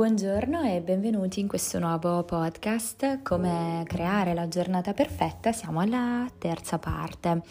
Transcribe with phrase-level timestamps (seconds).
[0.00, 5.52] Buongiorno e benvenuti in questo nuovo podcast Come creare la giornata perfetta.
[5.52, 7.42] Siamo alla terza parte.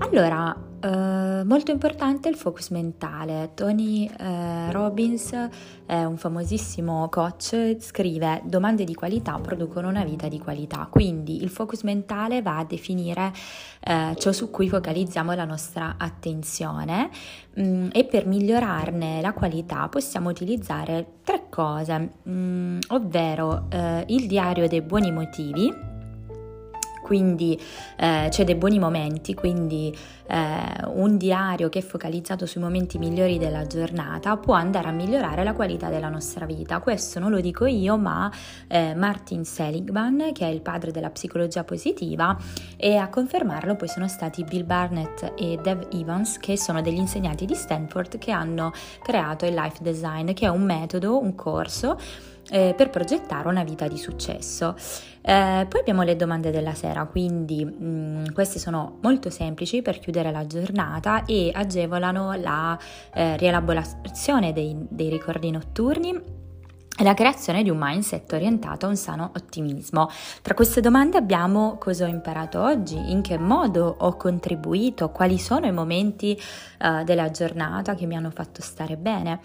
[0.00, 3.52] Allora, eh, molto importante il focus mentale.
[3.54, 5.32] Tony eh, Robbins
[5.86, 10.86] è un famosissimo coach, scrive domande di qualità producono una vita di qualità.
[10.90, 13.32] Quindi il focus mentale va a definire
[13.80, 17.08] eh, ciò su cui focalizziamo la nostra attenzione
[17.54, 24.04] mh, mm, e per migliorarne la qualità possiamo utilizzare tre cose, mh, mm, ovvero eh,
[24.08, 25.94] il diario dei buoni motivi
[27.06, 27.56] quindi
[27.98, 29.96] eh, c'è dei buoni momenti, quindi
[30.26, 35.44] eh, un diario che è focalizzato sui momenti migliori della giornata può andare a migliorare
[35.44, 36.80] la qualità della nostra vita.
[36.80, 38.28] Questo non lo dico io, ma
[38.66, 42.36] eh, Martin Seligman, che è il padre della psicologia positiva,
[42.76, 47.44] e a confermarlo poi sono stati Bill Barnett e Dev Evans, che sono degli insegnanti
[47.44, 51.96] di Stanford che hanno creato il Life Design, che è un metodo, un corso
[52.50, 54.74] eh, per progettare una vita di successo.
[55.20, 59.98] Eh, poi abbiamo le domande della sera, quindi mh, mm, queste sono molto semplici per
[59.98, 62.78] chiudere la giornata e agevolano la
[63.12, 66.35] eh, rielaborazione dei, dei ricordi notturni
[67.02, 70.08] la creazione di un mindset orientato a un sano ottimismo.
[70.42, 75.66] Tra queste domande abbiamo cosa ho imparato oggi, in che modo ho contribuito, quali sono
[75.66, 76.40] i momenti
[76.80, 79.40] uh, della giornata che mi hanno fatto stare bene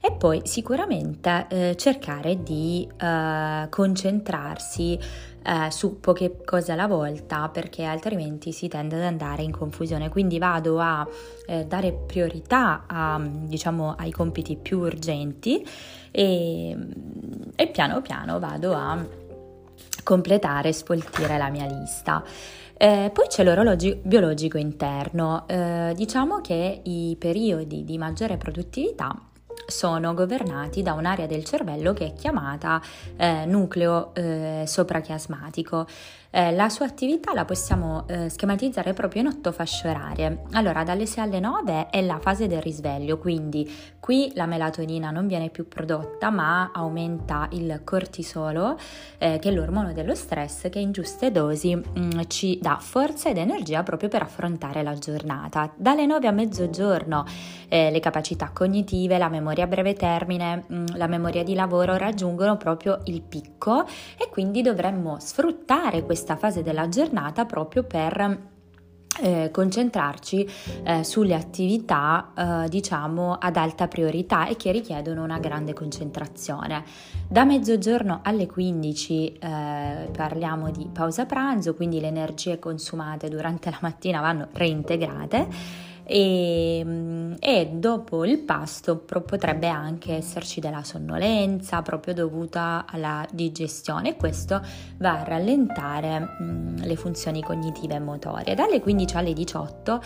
[0.00, 4.98] e poi sicuramente uh, cercare di uh, concentrarsi
[5.46, 10.08] eh, su poche cose alla volta perché altrimenti si tende ad andare in confusione.
[10.08, 11.06] Quindi vado a
[11.46, 15.64] eh, dare priorità a, diciamo, ai compiti più urgenti
[16.10, 16.76] e,
[17.54, 19.06] e piano piano vado a
[20.02, 22.24] completare e spoltire la mia lista.
[22.78, 29.18] Eh, poi c'è l'orologio biologico interno, eh, diciamo che i periodi di maggiore produttività
[29.66, 32.80] sono governati da un'area del cervello che è chiamata
[33.16, 35.86] eh, nucleo eh, soprachiasmatico.
[36.36, 40.42] Eh, la sua attività la possiamo eh, schematizzare proprio in otto fasce orarie.
[40.52, 43.66] Allora, dalle 6 alle 9 è la fase del risveglio, quindi
[43.98, 48.76] qui la melatonina non viene più prodotta, ma aumenta il cortisolo,
[49.16, 53.30] eh, che è l'ormone dello stress, che in giuste dosi mh, mm, ci dà forza
[53.30, 55.72] ed energia proprio per affrontare la giornata.
[55.74, 57.24] Dalle 9 a mezzogiorno
[57.68, 62.56] eh, le capacità cognitive, la memoria a breve termine, mm, la memoria di lavoro raggiungono
[62.56, 63.86] proprio il picco
[64.18, 68.54] e quindi dovremmo sfruttare questa questa fase della giornata proprio per
[69.22, 70.48] eh, concentrarci
[70.82, 72.32] eh, sulle attività
[72.64, 76.84] eh, diciamo ad alta priorità e che richiedono una grande concentrazione.
[77.28, 83.78] Da mezzogiorno alle 15 eh, parliamo di pausa pranzo, quindi le energie consumate durante la
[83.80, 92.86] mattina vanno reintegrate e, e dopo il pasto potrebbe anche esserci della sonnolenza proprio dovuta
[92.88, 94.62] alla digestione e questo
[94.98, 98.54] va a rallentare mh, mm, le funzioni cognitive e motorie.
[98.54, 100.00] Dalle 15 alle 18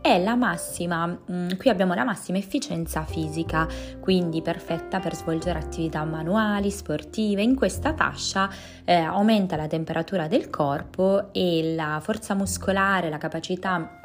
[0.00, 3.68] è la massima, mh, mm, qui abbiamo la massima efficienza fisica,
[4.00, 7.42] quindi perfetta per svolgere attività manuali, sportive.
[7.42, 8.50] In questa fascia
[8.84, 14.00] eh, aumenta la temperatura del corpo e la forza muscolare, la capacità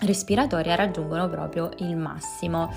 [0.00, 2.72] respiratoria raggiungono proprio il massimo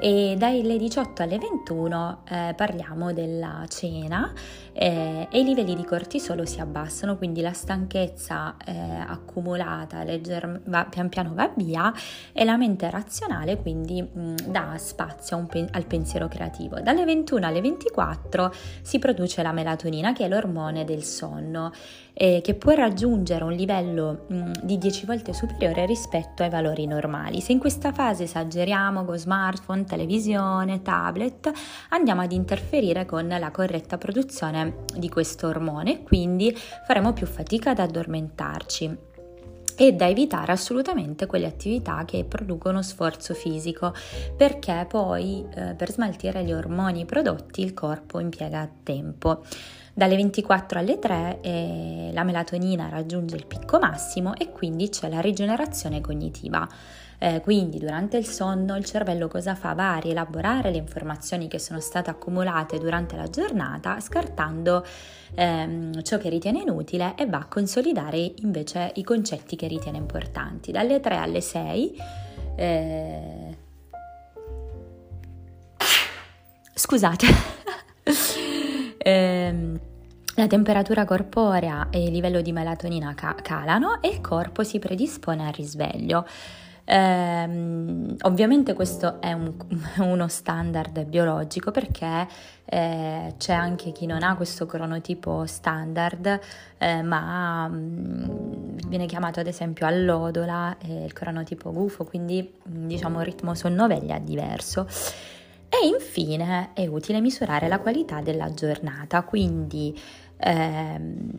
[0.00, 4.32] e dalle 18 alle 21 eh, parliamo della cena
[4.72, 10.84] eh, e i livelli di cortisolo si abbassano, quindi la stanchezza eh, accumulata legger- va,
[10.84, 11.92] pian piano va via
[12.32, 16.80] e la mente razionale quindi mh, mm, dà spazio pe- al pensiero creativo.
[16.80, 21.70] Dalle 21 alle 24 si produce la melatonina che è l'ormone del sonno
[22.14, 26.86] eh, che può raggiungere un livello mh, mm, di 10 volte superiore rispetto ai valori
[26.86, 27.40] normali.
[27.40, 31.50] Se in questa fase esageriamo con smartphone, televisione, tablet,
[31.90, 36.54] andiamo ad interferire con la corretta produzione di questo ormone, quindi
[36.86, 39.12] faremo più fatica ad addormentarci
[39.76, 43.92] e da evitare assolutamente quelle attività che producono sforzo fisico
[44.36, 49.42] perché poi eh, per smaltire gli ormoni prodotti il corpo impiega tempo.
[49.92, 55.20] Dalle 24 alle 3 eh, la melatonina raggiunge il picco massimo e quindi c'è la
[55.20, 56.68] rigenerazione cognitiva.
[57.18, 59.72] Eh, quindi durante il sonno il cervello cosa fa?
[59.74, 64.84] Va a rielaborare le informazioni che sono state accumulate durante la giornata, scartando
[65.34, 70.72] ehm, ciò che ritiene inutile e va a consolidare invece i concetti che ritiene importanti.
[70.72, 71.96] Dalle 3 alle 6
[72.56, 73.56] eh...
[76.74, 77.26] scusate
[78.98, 79.80] ehm,
[80.36, 85.46] la temperatura corporea e il livello di melatonina ca- calano e il corpo si predispone
[85.46, 86.26] al risveglio.
[86.86, 89.54] Eh, ovviamente questo è un,
[89.98, 92.28] uno standard biologico perché
[92.66, 96.40] eh, c'è anche chi non ha questo cronotipo standard,
[96.78, 103.24] eh, ma mh, mm, viene chiamato ad esempio allodola, il cronotipo gufo, quindi diciamo un
[103.24, 104.86] ritmo sonno-veglia diverso.
[105.68, 109.98] E infine è utile misurare la qualità della giornata, quindi
[110.44, 111.30] ehm,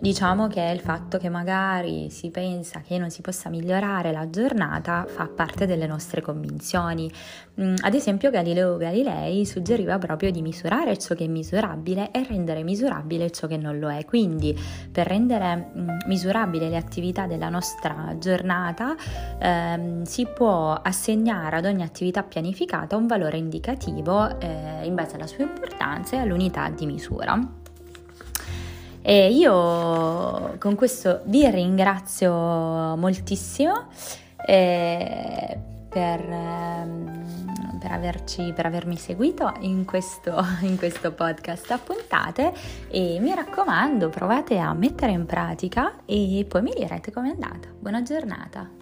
[0.00, 5.06] diciamo che il fatto che magari si pensa che non si possa migliorare la giornata
[5.08, 7.10] fa parte delle nostre convinzioni.
[7.60, 12.62] Mm, ad esempio Galileo Galilei suggeriva proprio di misurare ciò che è misurabile e rendere
[12.62, 14.04] misurabile ciò che non lo è.
[14.04, 14.56] Quindi
[14.92, 18.94] per rendere mm, misurabile le attività della nostra giornata
[19.38, 25.26] ehm, si può assegnare ad ogni attività pianificata un valore indicativo eh, in base alla
[25.26, 27.64] sua importanza e all'unità di misura.
[29.08, 32.32] E io con questo vi ringrazio
[32.96, 33.86] moltissimo
[34.44, 35.58] eh,
[35.88, 42.52] per, ehm, per, averci, per, avermi seguito in questo, in questo podcast a puntate
[42.88, 47.68] e mi raccomando provate a mettere in pratica e poi mi direte com'è andata.
[47.78, 48.75] Buona giornata!